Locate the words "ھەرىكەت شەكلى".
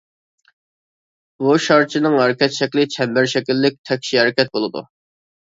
2.21-2.87